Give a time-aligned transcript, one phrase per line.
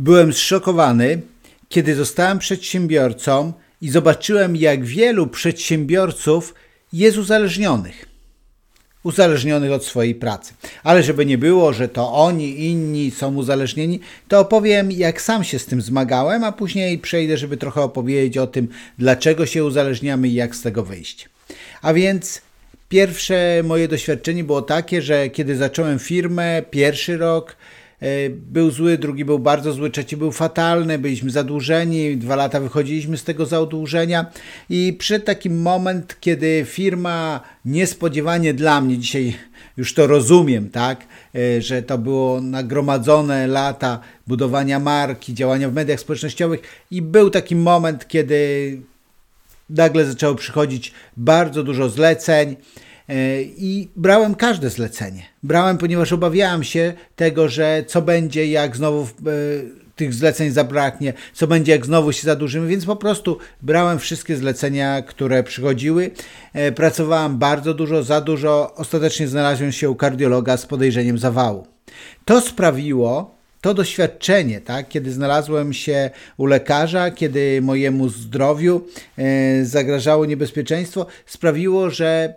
[0.00, 1.20] Byłem zszokowany,
[1.68, 3.52] kiedy zostałem przedsiębiorcą
[3.82, 6.54] i zobaczyłem, jak wielu przedsiębiorców
[6.92, 8.06] jest uzależnionych.
[9.02, 10.54] Uzależnionych od swojej pracy.
[10.82, 15.58] Ale żeby nie było, że to oni, inni są uzależnieni, to opowiem, jak sam się
[15.58, 20.34] z tym zmagałem, a później przejdę, żeby trochę opowiedzieć o tym, dlaczego się uzależniamy i
[20.34, 21.28] jak z tego wyjść.
[21.82, 22.42] A więc
[22.88, 27.56] pierwsze moje doświadczenie było takie, że kiedy zacząłem firmę, pierwszy rok,
[28.30, 33.24] był zły, drugi był bardzo zły, trzeci był fatalny, byliśmy zadłużeni, dwa lata wychodziliśmy z
[33.24, 34.26] tego zadłużenia
[34.70, 39.34] i przyszedł taki moment, kiedy firma niespodziewanie dla mnie, dzisiaj
[39.76, 46.00] już to rozumiem, tak, e, że to było nagromadzone lata budowania marki, działania w mediach
[46.00, 48.80] społecznościowych i był taki moment, kiedy
[49.70, 52.89] nagle zaczęło przychodzić bardzo dużo zleceń, E,
[53.56, 55.22] I brałem każde zlecenie.
[55.42, 59.06] Brałem, ponieważ obawiałem się tego, że co będzie, jak znowu e,
[59.96, 65.02] tych zleceń zabraknie, co będzie, jak znowu się zadłużymy, więc po prostu brałem wszystkie zlecenia,
[65.02, 66.10] które przychodziły.
[66.52, 68.74] E, pracowałem bardzo dużo, za dużo.
[68.74, 71.66] Ostatecznie znalazłem się u kardiologa z podejrzeniem zawału.
[72.24, 78.86] To sprawiło, to doświadczenie, tak, kiedy znalazłem się u lekarza, kiedy mojemu zdrowiu
[79.18, 82.34] e, zagrażało niebezpieczeństwo, sprawiło, że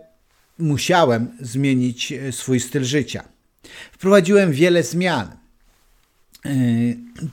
[0.58, 3.24] musiałem zmienić e, swój styl życia.
[3.92, 5.26] Wprowadziłem wiele zmian.
[5.26, 6.50] E,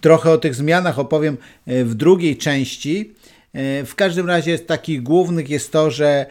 [0.02, 3.14] trochę o tych zmianach opowiem e, w drugiej części.
[3.86, 6.26] W każdym razie z takich głównych jest to, że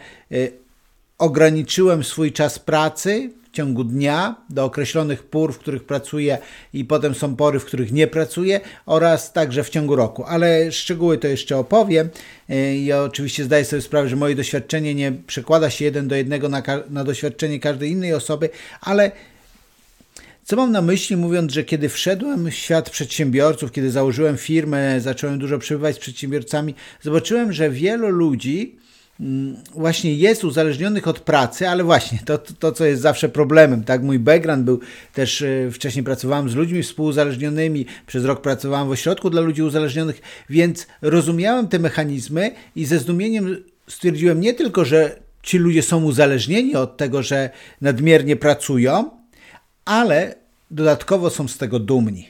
[1.17, 6.37] ograniczyłem swój czas pracy w ciągu dnia do określonych pór, w których pracuję
[6.73, 10.23] i potem są pory, w których nie pracuję oraz także w ciągu roku.
[10.23, 12.09] Ale szczegóły to jeszcze opowiem.
[12.83, 16.63] Ja oczywiście zdaję sobie sprawę, że moje doświadczenie nie przekłada się jeden do jednego na,
[16.89, 18.49] na doświadczenie każdej innej osoby,
[18.81, 19.11] ale
[20.43, 25.39] co mam na myśli, mówiąc, że kiedy wszedłem w świat przedsiębiorców, kiedy założyłem firmę, zacząłem
[25.39, 28.80] dużo przebywać z przedsiębiorcami, zobaczyłem, że wielu ludzi
[29.73, 34.03] właśnie jest uzależnionych od pracy, ale właśnie to, to, co jest zawsze problemem, tak?
[34.03, 34.79] Mój background był
[35.13, 40.21] też, e, wcześniej pracowałem z ludźmi współuzależnionymi, przez rok pracowałem w ośrodku dla ludzi uzależnionych,
[40.49, 46.75] więc rozumiałem te mechanizmy i ze zdumieniem stwierdziłem nie tylko, że ci ludzie są uzależnieni
[46.75, 47.49] od tego, że
[47.81, 49.09] nadmiernie pracują,
[49.85, 50.35] ale
[50.71, 52.29] dodatkowo są z tego dumni.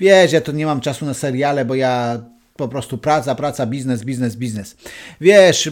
[0.00, 2.24] Wiesz, ja to nie mam czasu na seriale, bo ja
[2.56, 4.76] po prostu praca, praca, biznes, biznes, biznes.
[5.20, 5.70] Wiesz,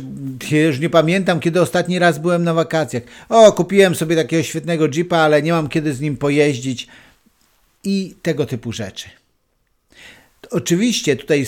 [0.51, 3.03] już nie pamiętam, kiedy ostatni raz byłem na wakacjach.
[3.29, 6.89] O, kupiłem sobie takiego świetnego jeepa, ale nie mam kiedy z nim pojeździć
[7.85, 9.09] i tego typu rzeczy.
[10.51, 11.47] Oczywiście tutaj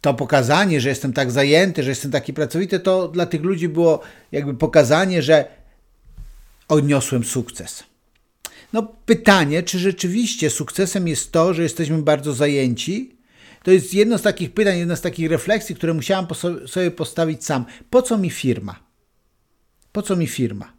[0.00, 4.00] to pokazanie, że jestem tak zajęty, że jestem taki pracowity, to dla tych ludzi było
[4.32, 5.44] jakby pokazanie, że
[6.68, 7.84] odniosłem sukces.
[8.72, 13.21] No pytanie, czy rzeczywiście sukcesem jest to, że jesteśmy bardzo zajęci,
[13.62, 16.26] to jest jedno z takich pytań, jedna z takich refleksji, które musiałam
[16.66, 17.64] sobie postawić sam.
[17.90, 18.80] Po co mi firma?
[19.92, 20.72] Po co mi firma?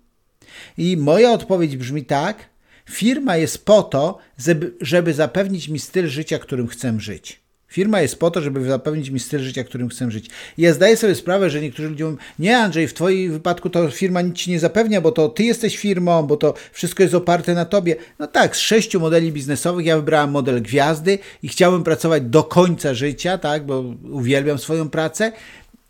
[0.77, 2.49] I moja odpowiedź brzmi tak:
[2.89, 7.42] firma jest po to, żeby, żeby zapewnić mi styl życia, którym chcę żyć.
[7.73, 10.29] Firma jest po to, żeby zapewnić mi styl życia, którym chcę żyć.
[10.57, 13.91] I ja zdaję sobie sprawę, że niektórzy ludzie mówią, nie Andrzej, w Twoim wypadku to
[13.91, 17.53] firma nic Ci nie zapewnia, bo to Ty jesteś firmą, bo to wszystko jest oparte
[17.53, 17.95] na Tobie.
[18.19, 22.94] No tak, z sześciu modeli biznesowych ja wybrałem model gwiazdy i chciałbym pracować do końca
[22.94, 25.31] życia, tak, bo uwielbiam swoją pracę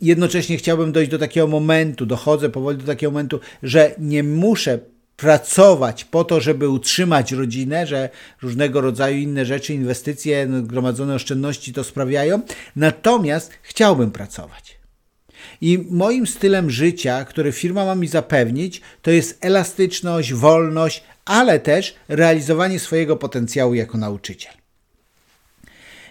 [0.01, 4.79] jednocześnie chciałbym dojść do takiego momentu, dochodzę powoli do takiego momentu, że nie muszę
[5.23, 8.09] pracować po to, żeby utrzymać rodzinę, że
[8.41, 12.41] różnego rodzaju inne rzeczy, inwestycje, no, gromadzone oszczędności to sprawiają.
[12.75, 14.78] Natomiast chciałbym pracować.
[15.62, 21.95] I moim stylem życia, który firma ma mi zapewnić, to jest elastyczność, wolność, ale też
[22.07, 24.53] realizowanie swojego potencjału jako nauczyciel.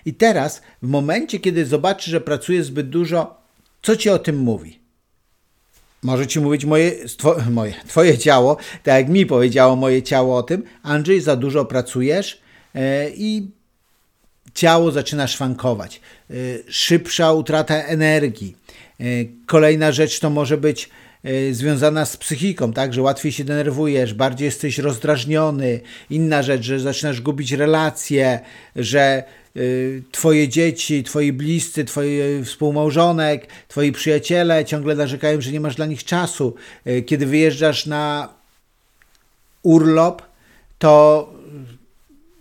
[0.06, 3.42] I teraz, w momencie, kiedy zobaczysz, że pracujesz zbyt dużo,
[3.82, 4.81] co ci o tym mówi?
[6.02, 6.92] Może ci mówić moje,
[7.50, 12.40] moje, twoje ciało, tak jak mi powiedziało moje ciało o tym, Andrzej, za dużo pracujesz
[12.74, 13.50] e, i
[14.54, 16.00] ciało zaczyna szwankować.
[16.30, 16.34] E,
[16.68, 18.56] szybsza utrata energii.
[19.00, 19.04] E,
[19.46, 20.90] kolejna rzecz to może być
[21.52, 25.80] związana z psychiką, tak, że łatwiej się denerwujesz, bardziej jesteś rozdrażniony.
[26.10, 28.40] Inna rzecz, że zaczynasz gubić relacje,
[28.76, 29.24] że
[30.10, 36.04] twoje dzieci, twoi bliscy, twoi współmałżonek, twoi przyjaciele ciągle narzekają, że nie masz dla nich
[36.04, 36.54] czasu.
[36.86, 38.34] Y, kiedy wyjeżdżasz na
[39.62, 40.22] urlop,
[40.78, 41.32] to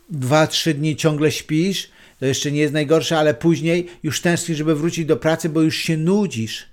[0.09, 4.75] dwa, trzy dni ciągle śpisz, to jeszcze nie jest najgorsze, ale później już tęsknisz, żeby
[4.75, 6.65] wrócić do pracy, bo już się nudzisz.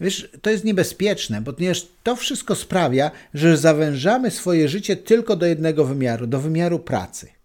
[0.00, 5.84] Wiesz, to jest niebezpieczne, ponieważ to wszystko sprawia, że zawężamy swoje życie tylko do jednego
[5.84, 7.37] wymiaru, do wymiaru pracy.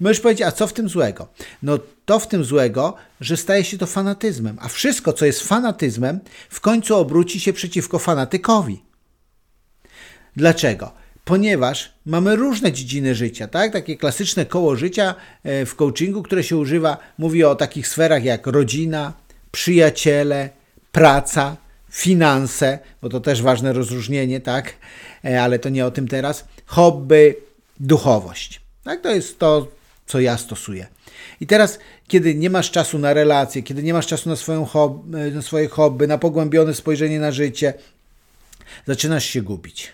[0.00, 1.28] Możesz powiedzieć, a co w tym złego?
[1.62, 6.20] No to w tym złego, że staje się to fanatyzmem, a wszystko, co jest fanatyzmem,
[6.50, 8.82] w końcu obróci się przeciwko fanatykowi.
[10.36, 10.92] Dlaczego?
[11.24, 13.72] Ponieważ mamy różne dziedziny życia, tak?
[13.72, 18.46] Takie klasyczne koło życia e, w coachingu, które się używa, mówi o takich sferach jak
[18.46, 19.12] rodzina,
[19.50, 20.50] przyjaciele,
[20.92, 21.56] praca,
[21.90, 24.74] finanse, bo to też ważne rozróżnienie, tak?
[25.24, 26.44] E, ale to nie o tym teraz.
[26.66, 27.34] Hobby,
[27.80, 28.59] duchowość.
[28.84, 29.68] Tak, to jest to,
[30.06, 30.86] co ja stosuję.
[31.40, 31.78] I teraz,
[32.08, 35.68] kiedy nie masz czasu na relacje, kiedy nie masz czasu na, swoją hobby, na swoje
[35.68, 37.74] hobby, na pogłębione spojrzenie na życie,
[38.86, 39.92] zaczynasz się gubić.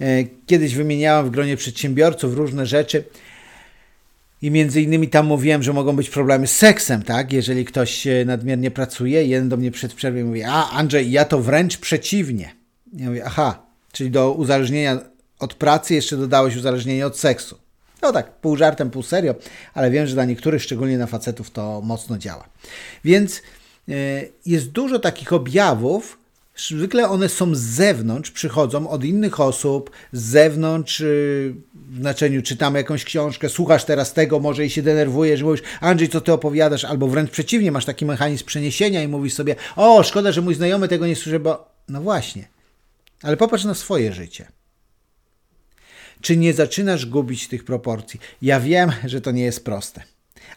[0.00, 3.04] E, kiedyś wymieniałam w gronie przedsiębiorców różne rzeczy
[4.42, 7.32] i między innymi tam mówiłem, że mogą być problemy z seksem, tak?
[7.32, 11.78] Jeżeli ktoś nadmiernie pracuje, jeden do mnie przed przerwą mówi, a Andrzej, ja to wręcz
[11.78, 12.54] przeciwnie.
[12.92, 13.62] Ja mówię, aha,
[13.92, 14.98] czyli do uzależnienia
[15.38, 17.58] od pracy jeszcze dodałeś uzależnienie od seksu.
[18.02, 19.34] No tak, pół żartem, pół serio,
[19.74, 22.48] ale wiem, że dla niektórych, szczególnie na facetów, to mocno działa.
[23.04, 23.42] Więc
[23.88, 23.92] e,
[24.46, 26.18] jest dużo takich objawów,
[26.66, 31.54] Zwykle one są z zewnątrz, przychodzą od innych osób, z zewnątrz, y,
[31.90, 36.20] w znaczeniu czytamy jakąś książkę, słuchasz teraz tego, może i się denerwujesz, mówisz, Andrzej, co
[36.20, 40.40] ty opowiadasz, albo wręcz przeciwnie, masz taki mechanizm przeniesienia i mówisz sobie, o, szkoda, że
[40.40, 42.48] mój znajomy tego nie słyszy, bo no właśnie,
[43.22, 44.46] ale popatrz na swoje życie.
[46.20, 48.20] Czy nie zaczynasz gubić tych proporcji?
[48.42, 50.02] Ja wiem, że to nie jest proste.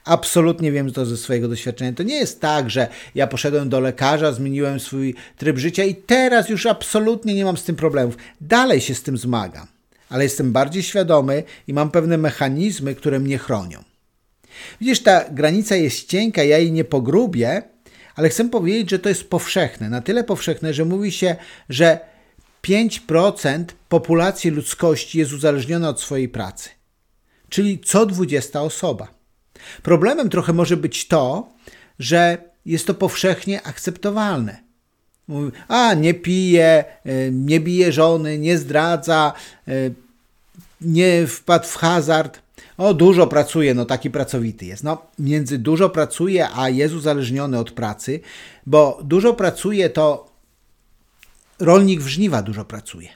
[0.05, 1.93] Absolutnie wiem to ze swojego doświadczenia.
[1.93, 6.49] To nie jest tak, że ja poszedłem do lekarza, zmieniłem swój tryb życia i teraz
[6.49, 8.17] już absolutnie nie mam z tym problemów.
[8.41, 9.67] Dalej się z tym zmagam,
[10.09, 13.83] ale jestem bardziej świadomy i mam pewne mechanizmy, które mnie chronią.
[14.81, 17.61] Widzisz, ta granica jest cienka, ja jej nie pogrubię,
[18.15, 19.89] ale chcę powiedzieć, że to jest powszechne.
[19.89, 21.35] Na tyle powszechne, że mówi się,
[21.69, 21.99] że
[22.67, 26.69] 5% populacji ludzkości jest uzależniona od swojej pracy.
[27.49, 29.07] Czyli co 20 osoba.
[29.83, 31.49] Problemem trochę może być to,
[31.99, 34.57] że jest to powszechnie akceptowalne.
[35.27, 39.33] Mówi, a nie pije, e, nie bije żony, nie zdradza,
[39.67, 39.71] e,
[40.81, 42.41] nie wpadł w hazard.
[42.77, 44.83] O, dużo pracuje, no taki pracowity jest.
[44.83, 48.19] No, między dużo pracuje, a jest uzależniony od pracy,
[48.65, 50.30] bo dużo pracuje to
[51.61, 53.09] rolnik w żniwa dużo pracuje.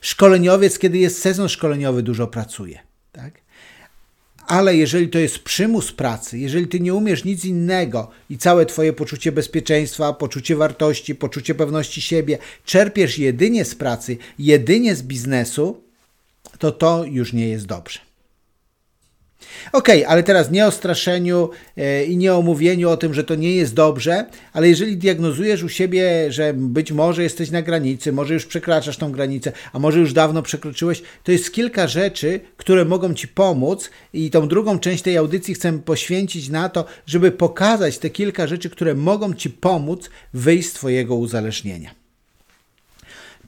[0.00, 2.78] Szkoleniowiec, kiedy jest sezon szkoleniowy, dużo pracuje.
[3.12, 3.42] Tak?
[4.46, 8.92] Ale jeżeli to jest przymus pracy, jeżeli ty nie umiesz nic innego i całe twoje
[8.92, 15.82] poczucie bezpieczeństwa, poczucie wartości, poczucie pewności siebie czerpiesz jedynie z pracy, jedynie z biznesu,
[16.58, 18.11] to to już nie jest dobrze.
[19.72, 23.34] Ok, ale teraz nie o straszeniu e, i nie o mówieniu o tym, że to
[23.34, 28.34] nie jest dobrze, ale jeżeli diagnozujesz u siebie, że być może jesteś na granicy, może
[28.34, 33.14] już przekraczasz tą granicę, a może już dawno przekroczyłeś, to jest kilka rzeczy, które mogą
[33.14, 38.10] Ci pomóc i tą drugą część tej audycji chcę poświęcić na to, żeby pokazać te
[38.10, 41.94] kilka rzeczy, które mogą Ci pomóc wyjść z Twojego uzależnienia.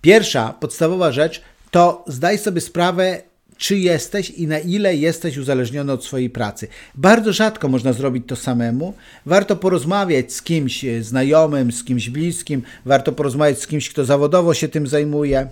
[0.01, 3.23] Pierwsza, podstawowa rzecz to zdaj sobie sprawę,
[3.57, 6.69] czy jesteś i na ile jesteś uzależniony od swojej pracy.
[6.95, 8.95] Bardzo rzadko można zrobić to samemu.
[9.27, 14.55] Warto porozmawiać z kimś e, znajomym, z kimś bliskim, warto porozmawiać z kimś, kto zawodowo
[14.55, 15.49] się tym zajmuje.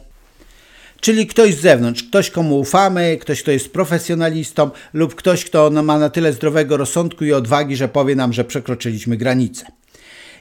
[1.00, 5.98] Czyli ktoś z zewnątrz, ktoś komu ufamy, ktoś kto jest profesjonalistą lub ktoś kto ma
[5.98, 9.66] na tyle zdrowego rozsądku i odwagi, że powie nam, że przekroczyliśmy granicę.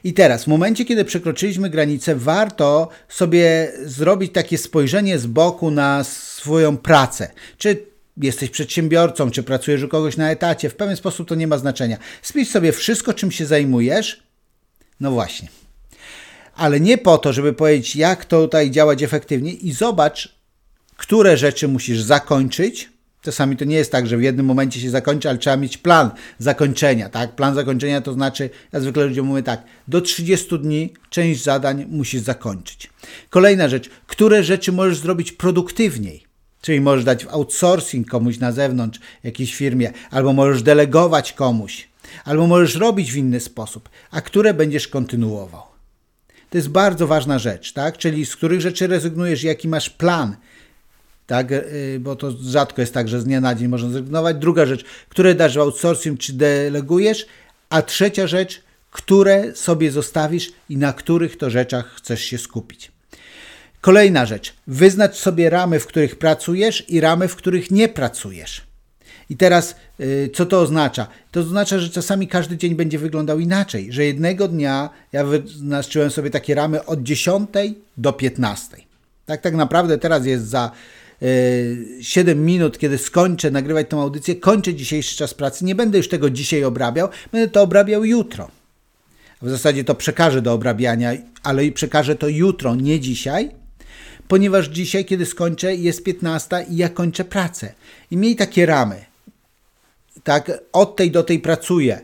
[0.04, 6.04] I teraz, w momencie, kiedy przekroczyliśmy granicę, warto sobie zrobić takie spojrzenie z boku na
[6.04, 7.30] swoją pracę.
[7.58, 11.58] Czy jesteś przedsiębiorcą, czy pracujesz u kogoś na etacie, w pewien sposób to nie ma
[11.58, 11.96] znaczenia.
[12.22, 14.22] Spisz sobie wszystko, czym się zajmujesz.
[15.00, 15.48] No właśnie.
[16.54, 20.36] Ale nie po to, żeby powiedzieć, jak to tutaj działać efektywnie i zobacz,
[20.96, 22.90] które rzeczy musisz zakończyć,
[23.22, 26.10] Czasami to nie jest tak, że w jednym momencie się zakończy, ale trzeba mieć plan
[26.38, 27.08] zakończenia.
[27.08, 27.36] Tak?
[27.36, 32.20] Plan zakończenia to znaczy, ja zwykle ludziom mówię tak, do 30 dni część zadań musisz
[32.20, 32.90] zakończyć.
[33.30, 36.24] Kolejna rzecz, które rzeczy możesz zrobić produktywniej.
[36.60, 41.88] Czyli możesz dać w outsourcing komuś na zewnątrz, jakiejś firmie, albo możesz delegować komuś,
[42.24, 45.62] albo możesz robić w inny sposób, a które będziesz kontynuował.
[46.50, 47.98] To jest bardzo ważna rzecz, tak?
[47.98, 50.36] Czyli z których rzeczy rezygnujesz, jaki masz plan,
[51.26, 51.52] tak?
[51.52, 54.36] Y, bo to rzadko jest tak, że z dnia na dzień można zrezygnować.
[54.36, 57.26] Druga rzecz, które dasz w outsourcing czy delegujesz,
[57.70, 62.92] a trzecia rzecz, które sobie zostawisz i na których to rzeczach chcesz się skupić.
[63.80, 68.62] Kolejna rzecz, wyznacz sobie ramy, w których pracujesz i ramy, w których nie pracujesz.
[69.30, 71.06] I teraz, y, co to oznacza?
[71.30, 76.30] To oznacza, że czasami każdy dzień będzie wyglądał inaczej, że jednego dnia ja wyznaczyłem sobie
[76.30, 77.50] takie ramy od 10
[77.96, 78.76] do 15.
[79.26, 80.70] Tak, tak naprawdę teraz jest za
[82.00, 86.30] 7 minut, kiedy skończę nagrywać tą audycję, kończę dzisiejszy czas pracy, nie będę już tego
[86.30, 88.50] dzisiaj obrabiał, będę to obrabiał jutro.
[89.42, 91.12] W zasadzie to przekażę do obrabiania,
[91.42, 93.50] ale i przekażę to jutro, nie dzisiaj,
[94.28, 97.74] ponieważ dzisiaj, kiedy skończę, jest 15 i ja kończę pracę.
[98.10, 99.04] I miej takie ramy.
[100.24, 102.00] Tak, od tej do tej pracuję,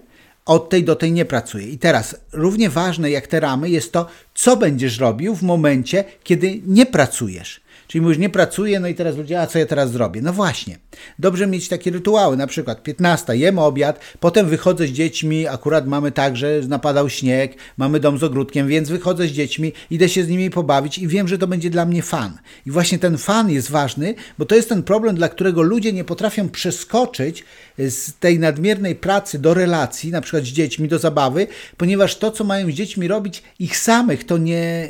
[0.46, 1.68] od tej do tej nie pracuję.
[1.68, 6.60] I teraz równie ważne jak te ramy jest to, co będziesz robił w momencie, kiedy
[6.66, 7.60] nie pracujesz.
[7.88, 10.22] Czyli mówisz, nie pracuję, no i teraz ludzie, a co ja teraz zrobię?
[10.22, 10.78] No właśnie,
[11.18, 16.12] dobrze mieć takie rytuały, na przykład 15, jem obiad, potem wychodzę z dziećmi, akurat mamy
[16.12, 20.28] tak, że napadał śnieg, mamy dom z ogródkiem, więc wychodzę z dziećmi, idę się z
[20.28, 22.38] nimi pobawić i wiem, że to będzie dla mnie fan.
[22.66, 26.04] I właśnie ten fan jest ważny, bo to jest ten problem, dla którego ludzie nie
[26.04, 27.44] potrafią przeskoczyć
[27.78, 32.44] z tej nadmiernej pracy do relacji, na przykład z dziećmi, do zabawy, ponieważ to, co
[32.44, 34.88] mają z dziećmi robić, ich samych to nie,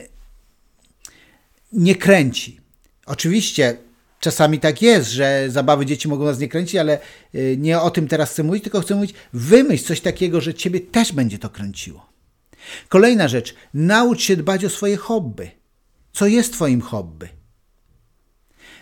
[1.72, 2.67] nie kręci.
[3.08, 3.76] Oczywiście
[4.20, 6.98] czasami tak jest, że zabawy dzieci mogą nas nie kręcić, ale
[7.34, 10.80] y, nie o tym teraz chcę mówić, tylko chcę mówić, wymyśl coś takiego, że ciebie
[10.80, 12.06] też będzie to kręciło.
[12.88, 15.50] Kolejna rzecz, naucz się dbać o swoje hobby.
[16.12, 17.28] Co jest twoim hobby?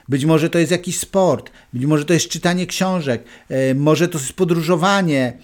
[0.09, 4.18] Być może to jest jakiś sport, być może to jest czytanie książek, y, może to
[4.18, 5.38] jest podróżowanie.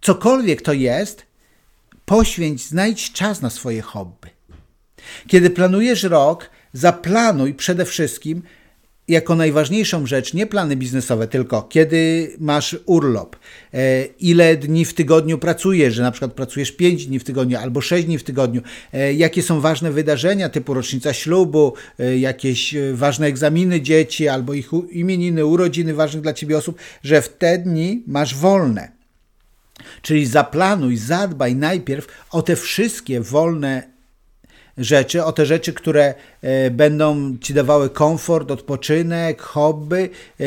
[0.00, 1.26] Cokolwiek to jest,
[2.04, 4.28] poświęć, znajdź czas na swoje hobby.
[5.28, 8.42] Kiedy planujesz rok, zaplanuj przede wszystkim
[9.10, 13.36] jako najważniejszą rzecz nie plany biznesowe, tylko kiedy masz urlop,
[13.74, 17.80] e, ile dni w tygodniu pracujesz, że na przykład pracujesz 5 dni w tygodniu albo
[17.80, 18.62] 6 dni w tygodniu,
[18.92, 24.70] e, jakie są ważne wydarzenia typu rocznica ślubu, e, jakieś ważne egzaminy dzieci albo ich
[24.90, 28.92] imieniny, urodziny ważnych dla ciebie osób, że w te dni masz wolne.
[30.02, 33.99] Czyli zaplanuj, zadbaj najpierw o te wszystkie wolne
[34.80, 40.10] rzeczy, o te rzeczy, które e, będą ci dawały komfort, odpoczynek, hobby,
[40.40, 40.44] e,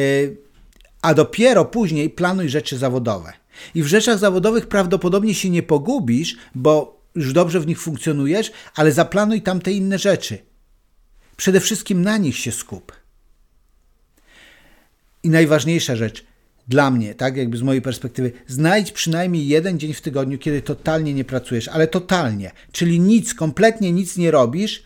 [1.02, 3.34] a dopiero później planuj rzeczy zawodowe.
[3.76, 8.92] I w rzeczach zawodowych prawdopodobnie się nie pogubisz, bo już dobrze w nich funkcjonujesz, ale
[8.92, 10.38] zaplanuj tam te inne rzeczy.
[11.38, 12.92] Przede wszystkim na nich się skup.
[15.24, 16.24] I najważniejsza rzecz,
[16.68, 21.14] dla mnie, tak jakby z mojej perspektywy, znajdź przynajmniej jeden dzień w tygodniu, kiedy totalnie
[21.14, 24.84] nie pracujesz, ale totalnie, czyli nic, kompletnie nic nie robisz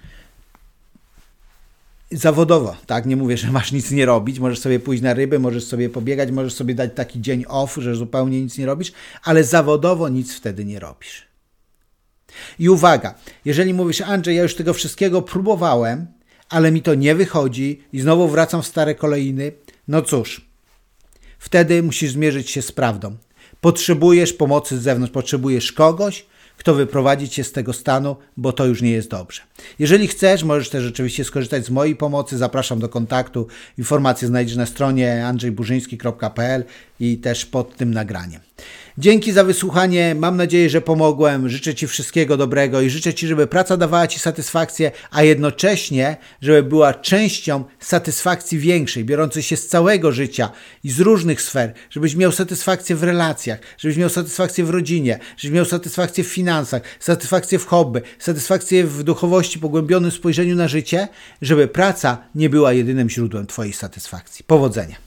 [2.11, 3.05] zawodowo, tak?
[3.05, 6.31] Nie mówię, że masz nic nie robić, możesz sobie pójść na ryby, możesz sobie pobiegać,
[6.31, 8.91] możesz sobie dać taki dzień off, że zupełnie nic nie robisz,
[9.23, 11.27] ale zawodowo nic wtedy nie robisz.
[12.59, 13.13] I uwaga,
[13.45, 16.07] jeżeli mówisz, Andrzej, ja już tego wszystkiego próbowałem,
[16.49, 19.51] ale mi to nie wychodzi i znowu wracam w stare kolejny,
[19.87, 20.47] no cóż,
[21.39, 23.15] Wtedy musisz zmierzyć się z prawdą.
[23.61, 26.25] Potrzebujesz pomocy z zewnątrz, potrzebujesz kogoś,
[26.57, 29.41] kto wyprowadzi cię z tego stanu, bo to już nie jest dobrze.
[29.79, 32.37] Jeżeli chcesz, możesz też rzeczywiście skorzystać z mojej pomocy.
[32.37, 33.47] Zapraszam do kontaktu.
[33.77, 36.63] Informacje znajdziesz na stronie andrzejburzyński.pl
[36.99, 38.41] i też pod tym nagraniem.
[38.99, 40.15] Dzięki za wysłuchanie.
[40.15, 41.49] Mam nadzieję, że pomogłem.
[41.49, 46.63] Życzę Ci wszystkiego dobrego i życzę Ci, żeby praca dawała Ci satysfakcję, a jednocześnie, żeby
[46.63, 50.51] była częścią satysfakcji większej, biorącej się z całego życia
[50.83, 55.55] i z różnych sfer, żebyś miał satysfakcję w relacjach, żebyś miał satysfakcję w rodzinie, żebyś
[55.55, 61.07] miał satysfakcję w finansach, satysfakcję w hobby, satysfakcję w duchowości, pogłębionym spojrzeniu na życie,
[61.41, 64.45] żeby praca nie była jedynym źródłem Twojej satysfakcji.
[64.47, 65.06] Powodzenia.